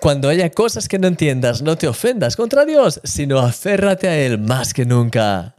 [0.00, 4.38] Cuando haya cosas que no entiendas, no te ofendas contra Dios, sino aférrate a Él
[4.38, 5.56] más que nunca.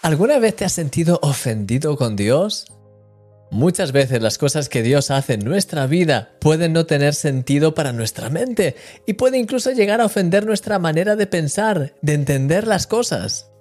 [0.00, 2.72] ¿Alguna vez te has sentido ofendido con Dios?
[3.50, 7.92] Muchas veces las cosas que Dios hace en nuestra vida pueden no tener sentido para
[7.92, 8.76] nuestra mente
[9.06, 13.51] y puede incluso llegar a ofender nuestra manera de pensar, de entender las cosas.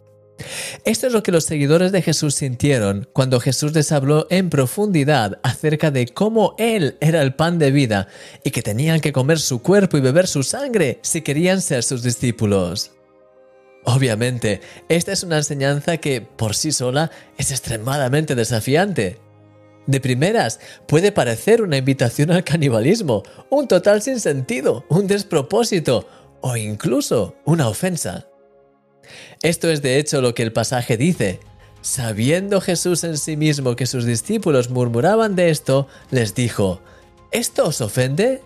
[0.86, 5.40] Esto es lo que los seguidores de Jesús sintieron cuando Jesús les habló en profundidad
[5.44, 8.08] acerca de cómo Él era el pan de vida
[8.44, 12.04] y que tenían que comer su cuerpo y beber su sangre si querían ser sus
[12.04, 12.92] discípulos.
[13.84, 19.20] Obviamente, esta es una enseñanza que por sí sola es extremadamente desafiante.
[19.88, 26.08] De primeras, puede parecer una invitación al canibalismo, un total sinsentido, un despropósito
[26.42, 28.28] o incluso una ofensa.
[29.42, 31.40] Esto es de hecho lo que el pasaje dice.
[31.82, 36.82] Sabiendo Jesús en sí mismo que sus discípulos murmuraban de esto, les dijo,
[37.32, 38.42] ¿Esto os ofende?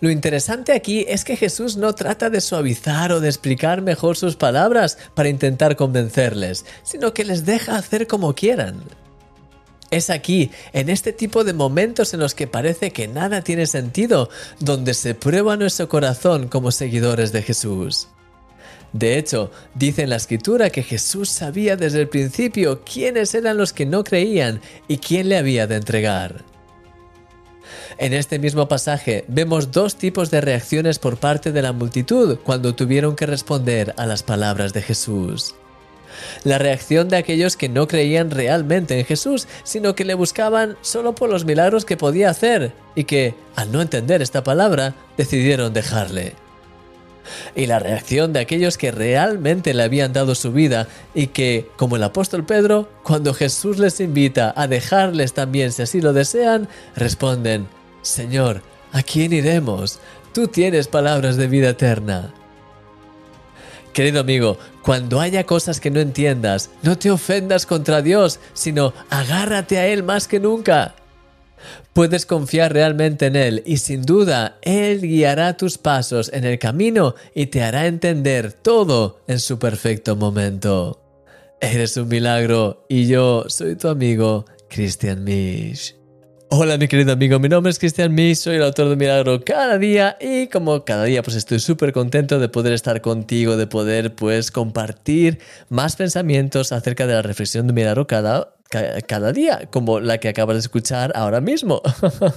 [0.00, 4.36] Lo interesante aquí es que Jesús no trata de suavizar o de explicar mejor sus
[4.36, 8.82] palabras para intentar convencerles, sino que les deja hacer como quieran.
[9.90, 14.28] Es aquí, en este tipo de momentos en los que parece que nada tiene sentido,
[14.60, 18.08] donde se prueba nuestro corazón como seguidores de Jesús.
[18.94, 23.72] De hecho, dice en la escritura que Jesús sabía desde el principio quiénes eran los
[23.72, 26.44] que no creían y quién le había de entregar.
[27.98, 32.76] En este mismo pasaje vemos dos tipos de reacciones por parte de la multitud cuando
[32.76, 35.56] tuvieron que responder a las palabras de Jesús.
[36.44, 41.16] La reacción de aquellos que no creían realmente en Jesús, sino que le buscaban solo
[41.16, 46.43] por los milagros que podía hacer y que, al no entender esta palabra, decidieron dejarle.
[47.54, 51.96] Y la reacción de aquellos que realmente le habían dado su vida y que, como
[51.96, 57.66] el apóstol Pedro, cuando Jesús les invita a dejarles también si así lo desean, responden,
[58.02, 59.98] Señor, ¿a quién iremos?
[60.32, 62.34] Tú tienes palabras de vida eterna.
[63.92, 69.78] Querido amigo, cuando haya cosas que no entiendas, no te ofendas contra Dios, sino agárrate
[69.78, 70.96] a Él más que nunca.
[71.92, 77.14] Puedes confiar realmente en Él y sin duda Él guiará tus pasos en el camino
[77.34, 81.00] y te hará entender todo en su perfecto momento.
[81.60, 85.96] Eres un milagro y yo soy tu amigo, Christian Misch.
[86.56, 89.76] Hola mi querido amigo, mi nombre es Cristian Misch, soy el autor de Milagro cada
[89.76, 94.14] día y como cada día pues estoy súper contento de poder estar contigo, de poder
[94.14, 100.18] pues compartir más pensamientos acerca de la reflexión de Milagro cada cada día, como la
[100.18, 101.80] que acabas de escuchar ahora mismo.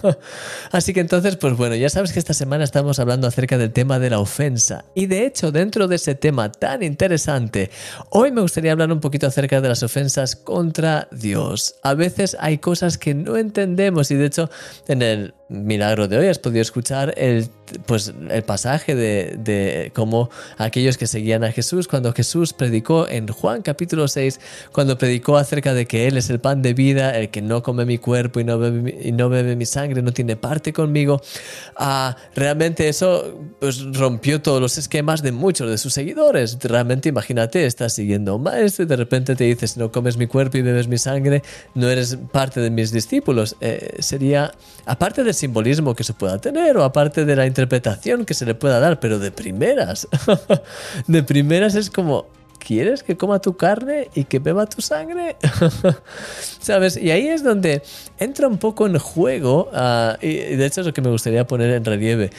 [0.71, 3.99] Así que entonces, pues bueno, ya sabes que esta semana estamos hablando acerca del tema
[3.99, 4.85] de la ofensa.
[4.93, 7.71] Y de hecho, dentro de ese tema tan interesante,
[8.11, 11.75] hoy me gustaría hablar un poquito acerca de las ofensas contra Dios.
[11.83, 14.49] A veces hay cosas que no entendemos y de hecho
[14.87, 17.49] en el milagro de hoy has podido escuchar el,
[17.85, 23.27] pues, el pasaje de, de cómo aquellos que seguían a Jesús, cuando Jesús predicó en
[23.27, 24.39] Juan capítulo 6,
[24.71, 27.85] cuando predicó acerca de que Él es el pan de vida, el que no come
[27.85, 31.21] mi cuerpo y no bebe y no bebe mi sangre, no tiene parte conmigo,
[31.77, 36.57] ah, realmente eso pues, rompió todos los esquemas de muchos de sus seguidores.
[36.61, 40.57] Realmente imagínate, estás siguiendo un maestro y de repente te dices, no comes mi cuerpo
[40.57, 41.41] y bebes mi sangre,
[41.73, 43.55] no eres parte de mis discípulos.
[43.61, 44.51] Eh, sería,
[44.85, 48.55] aparte de simbolismo que se pueda tener o aparte de la interpretación que se le
[48.55, 50.07] pueda dar, pero de primeras.
[51.07, 52.27] de primeras es como,
[52.59, 55.37] ¿quieres que coma tu carne y que beba tu sangre?
[56.59, 56.97] ¿Sabes?
[56.97, 57.81] Y ahí es donde
[58.19, 61.71] entra un poco en juego, uh, y de hecho es lo que me gustaría poner
[61.71, 62.31] en relieve,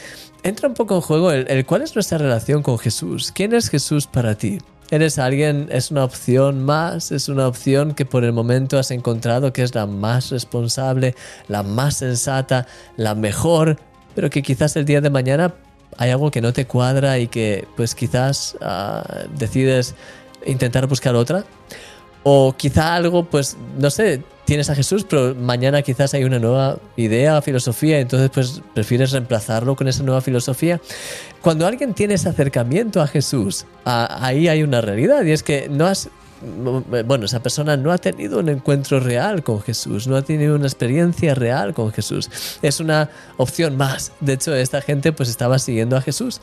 [0.43, 3.31] entra un poco en juego el cuál es nuestra relación con Jesús.
[3.31, 4.59] ¿Quién es Jesús para ti?
[4.91, 9.53] ¿Eres alguien, es una opción más, es una opción que por el momento has encontrado
[9.53, 11.13] que es la más responsable,
[11.47, 12.65] la más sensata,
[12.97, 13.77] la mejor,
[14.15, 15.53] pero que quizás el día de mañana
[15.97, 19.93] hay algo que no te cuadra y que pues quizás uh, decides
[20.47, 21.43] intentar buscar otra?
[22.23, 26.79] O quizá algo, pues, no sé, tienes a Jesús, pero mañana quizás hay una nueva
[26.95, 30.81] idea, filosofía, entonces pues prefieres reemplazarlo con esa nueva filosofía.
[31.39, 35.85] Cuando alguien tiene ese acercamiento a Jesús, ahí hay una realidad y es que no
[35.85, 36.09] has
[37.05, 40.65] bueno, esa persona no ha tenido un encuentro real con Jesús, no ha tenido una
[40.65, 42.31] experiencia real con Jesús.
[42.61, 44.13] Es una opción más.
[44.21, 46.39] De hecho, esta gente pues estaba siguiendo a Jesús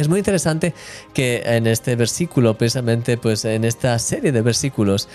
[0.00, 0.74] es muy interesante
[1.14, 5.08] que en este versículo, precisamente, pues en esta serie de versículos,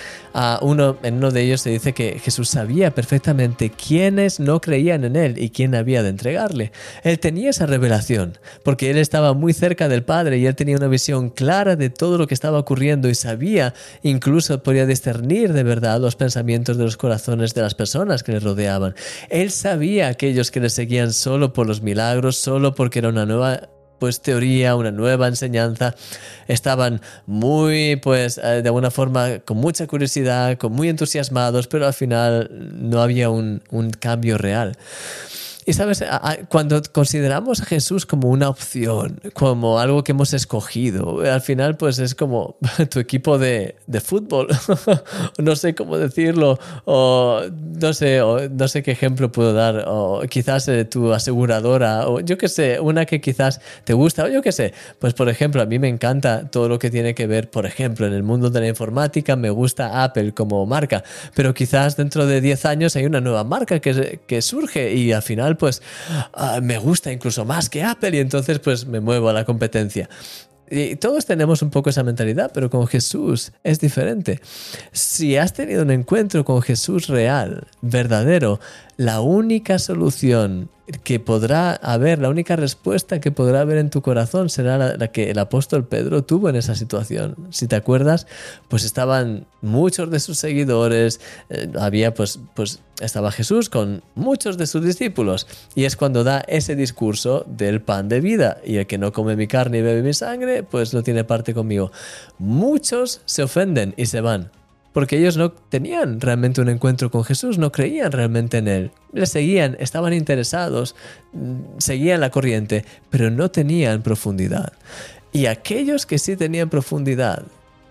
[0.61, 5.15] uno, en uno de ellos se dice que Jesús sabía perfectamente quiénes no creían en
[5.15, 6.71] él y quién había de entregarle.
[7.03, 10.87] Él tenía esa revelación, porque él estaba muy cerca del Padre y él tenía una
[10.87, 15.99] visión clara de todo lo que estaba ocurriendo y sabía, incluso podía discernir de verdad
[15.99, 18.95] los pensamientos de los corazones de las personas que le rodeaban.
[19.29, 23.69] Él sabía aquellos que le seguían solo por los milagros, solo porque era una nueva
[23.99, 25.95] pues teoría, una nueva enseñanza.
[26.47, 31.93] Estaban muy, pues, eh, de alguna forma, con mucha curiosidad, con muy entusiasmados, pero al
[31.93, 34.77] final no había un, un cambio real.
[35.67, 36.01] Y sabes,
[36.47, 41.99] cuando consideramos a Jesús como una opción, como algo que hemos escogido, al final pues
[41.99, 42.55] es como
[42.89, 44.47] tu equipo de, de fútbol,
[45.37, 47.41] no sé cómo decirlo, o
[47.81, 52.21] no sé, o no sé qué ejemplo puedo dar, o quizás eh, tu aseguradora, o
[52.21, 55.61] yo qué sé, una que quizás te gusta, o yo qué sé, pues por ejemplo,
[55.61, 58.49] a mí me encanta todo lo que tiene que ver, por ejemplo, en el mundo
[58.49, 61.03] de la informática, me gusta Apple como marca,
[61.35, 65.23] pero quizás dentro de 10 años hay una nueva marca que, que surge y al
[65.23, 65.81] final pues
[66.33, 70.09] ah, me gusta incluso más que Apple y entonces pues me muevo a la competencia.
[70.69, 74.41] Y todos tenemos un poco esa mentalidad, pero con Jesús es diferente.
[74.91, 78.59] Si has tenido un encuentro con Jesús real, verdadero,
[78.97, 80.69] la única solución
[81.03, 85.31] que podrá haber, la única respuesta que podrá haber en tu corazón será la, que
[85.31, 87.35] el apóstol Pedro tuvo en esa situación.
[87.49, 88.25] Si te acuerdas,
[88.69, 91.19] pues estaban muchos de sus seguidores,
[91.49, 95.45] eh, había pues, pues estaba Jesús con muchos de sus discípulos
[95.75, 99.35] y es cuando da ese discurso del pan de vida y el que no come
[99.35, 101.91] mi carne y bebe mi sangre, pues no tiene parte conmigo.
[102.39, 104.51] Muchos se ofenden y se van
[104.97, 108.91] porque ellos no tenían realmente un encuentro con Jesús, no creían realmente en Él.
[109.13, 110.95] Le seguían, estaban interesados,
[111.33, 114.73] mm, seguían la corriente, pero no tenían profundidad.
[115.31, 117.43] Y aquellos que sí tenían profundidad,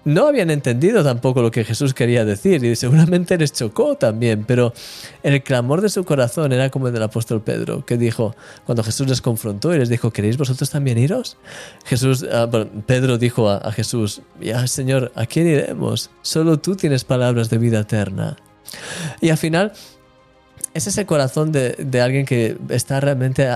[0.06, 4.72] no habían entendido tampoco lo que Jesús quería decir y seguramente les chocó también, pero
[5.24, 9.08] el clamor de su corazón era como el del apóstol Pedro, que dijo, cuando Jesús
[9.08, 11.38] les confrontó y les dijo, ¿queréis vosotros también iros?
[11.84, 12.48] Jesús, ah,
[12.86, 16.10] Pedro dijo a, Jesús, ya Señor, ¿a quién iremos?
[16.22, 18.36] Solo tú tienes palabras de vida eterna.
[19.20, 19.72] Y al final
[20.72, 23.48] es ese corazón de, de, alguien que está realmente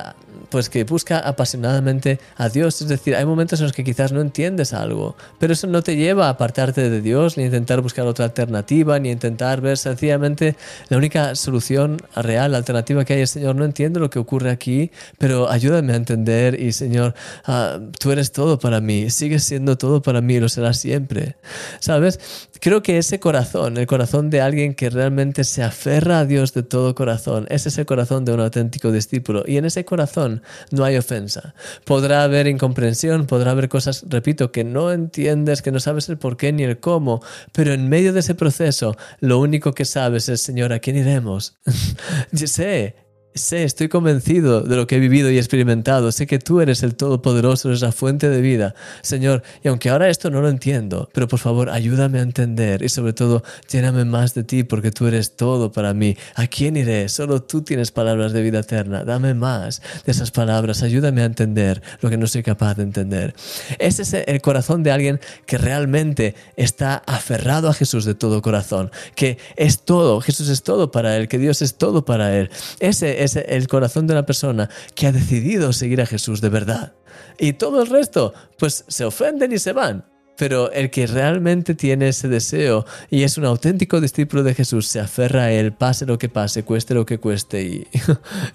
[0.50, 2.81] pues que busca apasionadamente a Dios.
[2.82, 5.97] Es decir, hay momentos en los que quizás no entiendes algo, pero eso no te
[5.97, 9.79] lleva a apartarte de Dios, ni a intentar buscar otra alternativa, ni a intentar ver
[9.79, 10.56] sencillamente
[10.88, 15.50] la única solución real, alternativa que hay Señor, no entiendo lo que ocurre aquí, pero
[15.50, 17.14] ayúdame a entender y, Señor,
[17.44, 21.37] ah, tú eres todo para mí, sigues siendo todo para mí y lo serás siempre.
[21.79, 22.49] ¿Sabes?
[22.61, 26.62] Creo que ese corazón, el corazón de alguien que realmente se aferra a Dios de
[26.62, 29.44] todo corazón, ese es el corazón de un auténtico discípulo.
[29.46, 30.40] Y en ese corazón
[30.71, 31.55] no hay ofensa.
[31.85, 36.37] Podrá haber incomprensión, podrá haber cosas, repito, que no entiendes, que no sabes el por
[36.37, 37.23] qué ni el cómo,
[37.53, 41.59] pero en medio de ese proceso lo único que sabes es, Señor, ¿a quién iremos?
[42.33, 46.11] Yo sé Sé, estoy convencido de lo que he vivido y experimentado.
[46.11, 49.44] Sé que tú eres el Todopoderoso, eres la fuente de vida, Señor.
[49.62, 53.12] Y aunque ahora esto no lo entiendo, pero por favor ayúdame a entender y sobre
[53.12, 56.17] todo lléname más de ti porque tú eres todo para mí.
[56.35, 57.09] ¿A quién iré?
[57.09, 59.05] Solo tú tienes palabras de vida eterna.
[59.05, 60.82] Dame más de esas palabras.
[60.82, 63.37] Ayúdame a entender lo que no soy capaz de entender.
[63.79, 68.91] Ese es el corazón de alguien que realmente está aferrado a Jesús de todo corazón,
[69.15, 70.21] que es todo.
[70.21, 72.50] Jesús es todo para él, que Dios es todo para él.
[72.81, 76.94] Ese es el corazón de una persona que ha decidido seguir a Jesús de verdad.
[77.38, 80.10] Y todo el resto, pues se ofenden y se van.
[80.41, 84.99] Pero el que realmente tiene ese deseo y es un auténtico discípulo de Jesús se
[84.99, 87.87] aferra a él, pase lo que pase, cueste lo que cueste y,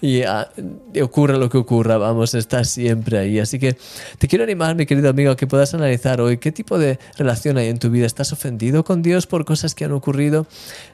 [0.00, 0.50] y, ah,
[1.00, 3.38] ocurra lo que ocurra, vamos, está siempre ahí.
[3.38, 3.76] Así que
[4.18, 7.56] te quiero animar, mi querido amigo, a que puedas analizar hoy qué tipo de relación
[7.56, 8.04] hay en tu vida.
[8.04, 10.48] ¿Estás ofendido con Dios por cosas que han ocurrido?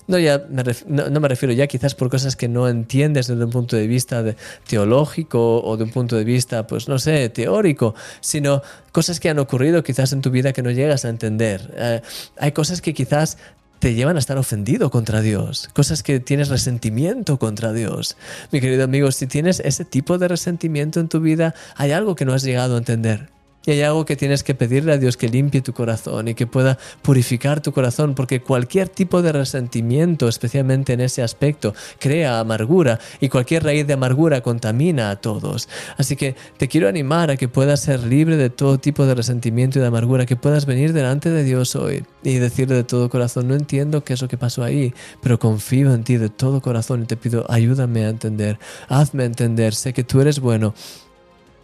[0.08, 0.44] No, ya
[0.88, 4.22] no, me refiero ya quizás por cosas que no entiendes desde un punto de vista
[4.68, 8.60] teológico o de un punto de vista, pues no sé, teórico, sino
[8.92, 11.72] cosas que han ocurrido quizás en tu vida que no llegas a entender.
[11.76, 12.02] Eh,
[12.38, 13.38] hay cosas que quizás
[13.78, 18.16] te llevan a estar ofendido contra Dios, cosas que tienes resentimiento contra Dios.
[18.52, 22.24] Mi querido amigo, si tienes ese tipo de resentimiento en tu vida, hay algo que
[22.24, 23.28] no has llegado a entender.
[23.64, 26.46] Y hay algo que tienes que pedirle a Dios que limpie tu corazón y que
[26.46, 32.98] pueda purificar tu corazón, porque cualquier tipo de resentimiento, especialmente en ese aspecto, crea amargura
[33.20, 35.68] y cualquier raíz de amargura contamina a todos.
[35.96, 39.78] Así que te quiero animar a que puedas ser libre de todo tipo de resentimiento
[39.78, 43.48] y de amargura, que puedas venir delante de Dios hoy y decirle de todo corazón,
[43.48, 44.92] no entiendo qué es lo que pasó ahí,
[45.22, 49.74] pero confío en ti de todo corazón y te pido, ayúdame a entender, hazme entender,
[49.74, 50.74] sé que tú eres bueno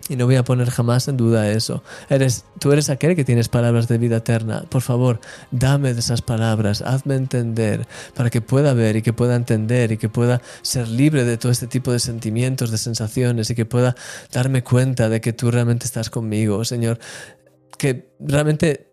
[0.08, 1.82] Y no voy a poner jamás en duda eso.
[2.08, 4.64] Eres, tú eres aquel que tienes palabras de vida eterna.
[4.68, 9.92] Por favor, dame esas palabras, hazme entender para que pueda ver y que pueda entender
[9.92, 13.66] y que pueda ser libre de todo este tipo de sentimientos, de sensaciones y que
[13.66, 13.94] pueda
[14.32, 16.98] darme cuenta de que tú realmente estás conmigo, Señor.
[17.76, 18.87] Que realmente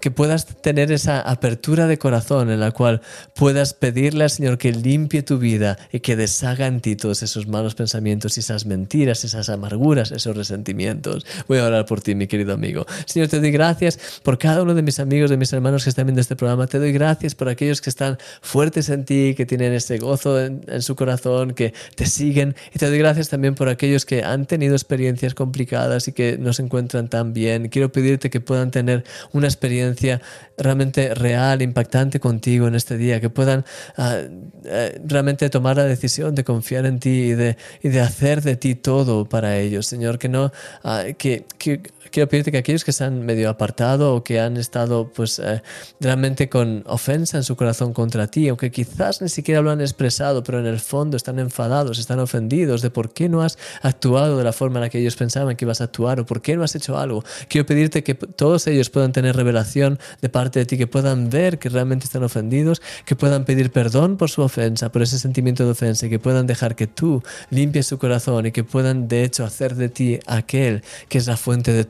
[0.00, 3.02] que puedas tener esa apertura de corazón en la cual
[3.34, 7.46] puedas pedirle al Señor que limpie tu vida y que deshaga en ti todos esos
[7.46, 11.26] malos pensamientos y esas mentiras, esas amarguras, esos resentimientos.
[11.46, 12.86] Voy a orar por ti, mi querido amigo.
[13.04, 16.06] Señor, te doy gracias por cada uno de mis amigos, de mis hermanos que están
[16.06, 16.66] viendo este programa.
[16.66, 20.62] Te doy gracias por aquellos que están fuertes en ti, que tienen ese gozo en,
[20.68, 22.56] en su corazón, que te siguen.
[22.74, 26.54] Y te doy gracias también por aquellos que han tenido experiencias complicadas y que no
[26.54, 27.68] se encuentran tan bien.
[27.68, 30.22] Quiero pedirte que puedan tener una experiencia
[30.56, 33.64] realmente real, impactante contigo en este día, que puedan
[33.96, 34.20] ah,
[34.64, 38.56] eh, realmente tomar la decisión de confiar en ti y de, y de hacer de
[38.56, 40.52] ti todo para ellos, Señor, que no,
[40.84, 44.56] ah, que, que quiero pedirte que aquellos que se han medio apartado o que han
[44.56, 45.62] estado pues eh,
[46.00, 50.42] realmente con ofensa en su corazón contra ti, aunque quizás ni siquiera lo han expresado,
[50.42, 54.44] pero en el fondo están enfadados, están ofendidos de por qué no has actuado de
[54.44, 56.62] la forma en la que ellos pensaban que ibas a actuar o por qué no
[56.62, 57.24] has hecho algo.
[57.48, 61.58] Quiero pedirte que todos ellos puedan tener revelación de parte de ti, que puedan ver
[61.58, 65.70] que realmente están ofendidos, que puedan pedir perdón por su ofensa, por ese sentimiento de
[65.70, 69.44] ofensa y que puedan dejar que tú limpies su corazón y que puedan de hecho
[69.44, 71.84] hacer de ti aquel que es la fuente de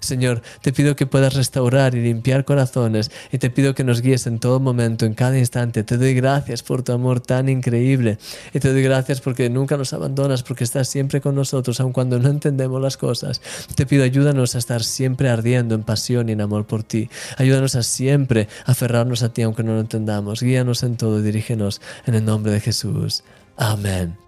[0.00, 4.26] Señor, te pido que puedas restaurar y limpiar corazones y te pido que nos guíes
[4.26, 5.82] en todo momento, en cada instante.
[5.82, 8.18] Te doy gracias por tu amor tan increíble
[8.52, 12.18] y te doy gracias porque nunca nos abandonas, porque estás siempre con nosotros, aun cuando
[12.18, 13.40] no entendemos las cosas.
[13.74, 17.08] Te pido ayúdanos a estar siempre ardiendo en pasión y en amor por ti.
[17.36, 20.42] Ayúdanos a siempre aferrarnos a ti aunque no lo entendamos.
[20.42, 23.22] Guíanos en todo y dirígenos en el nombre de Jesús.
[23.56, 24.24] Amén.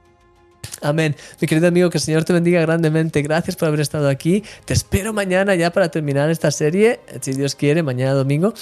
[0.82, 1.16] Amén.
[1.40, 3.22] Mi querido amigo, que el Señor te bendiga grandemente.
[3.22, 4.42] Gracias por haber estado aquí.
[4.64, 8.52] Te espero mañana ya para terminar esta serie, si Dios quiere, mañana domingo.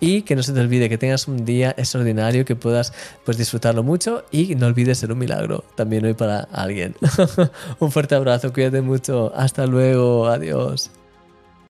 [0.00, 2.92] Y que no se te olvide que tengas un día extraordinario, que puedas
[3.24, 6.94] pues, disfrutarlo mucho y no olvides ser un milagro también hoy para alguien.
[7.78, 9.32] un fuerte abrazo, cuídate mucho.
[9.34, 10.90] Hasta luego, adiós.